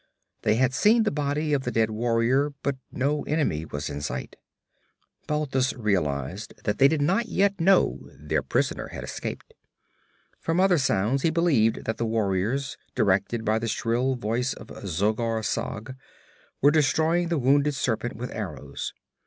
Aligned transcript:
They 0.41 0.55
had 0.55 0.73
seen 0.73 1.03
the 1.03 1.11
body 1.11 1.53
of 1.53 1.61
the 1.61 1.69
dead 1.71 1.91
warrior. 1.91 2.53
But 2.63 2.75
no 2.91 3.21
enemy 3.25 3.65
was 3.65 3.87
in 3.87 4.01
sight. 4.01 4.35
Balthus 5.27 5.73
realized 5.73 6.55
that 6.63 6.79
they 6.79 6.87
did 6.87 7.03
not 7.03 7.27
yet 7.27 7.61
know 7.61 8.09
their 8.17 8.41
prisoner 8.41 8.87
had 8.87 9.03
escaped. 9.03 9.53
From 10.39 10.59
other 10.59 10.79
sounds 10.79 11.21
he 11.21 11.29
believed 11.29 11.85
that 11.85 11.97
the 11.97 12.07
warriors, 12.07 12.77
directed 12.95 13.45
by 13.45 13.59
the 13.59 13.67
shrill 13.67 14.15
voice 14.15 14.53
of 14.55 14.71
Zogar 14.87 15.43
Sag, 15.45 15.95
were 16.63 16.71
destroying 16.71 17.27
the 17.27 17.37
wounded 17.37 17.75
serpent 17.75 18.15
with 18.15 18.31
arrows. 18.31 18.93